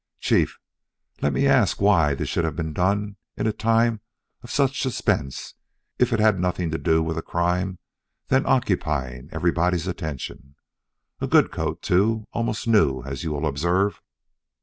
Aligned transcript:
Chief, 0.19 0.57
let 1.21 1.31
me 1.31 1.45
ask 1.45 1.79
why 1.79 2.15
this 2.15 2.27
should 2.27 2.43
have 2.43 2.55
been 2.55 2.73
done 2.73 3.17
in 3.37 3.45
a 3.45 3.53
time 3.53 4.01
of 4.41 4.49
such 4.49 4.81
suspense 4.81 5.53
if 5.99 6.07
it 6.11 6.19
had 6.19 6.33
had 6.33 6.39
nothing 6.39 6.71
to 6.71 6.79
do 6.79 7.03
with 7.03 7.17
the 7.17 7.21
crime 7.21 7.77
then 8.29 8.43
occupying 8.47 9.29
everybody's 9.31 9.85
attention 9.85 10.55
a 11.19 11.27
good 11.27 11.51
coat 11.51 11.83
too, 11.83 12.25
almost 12.33 12.67
new, 12.67 13.03
as 13.03 13.23
you 13.23 13.31
will 13.31 13.45
observe?" 13.45 14.01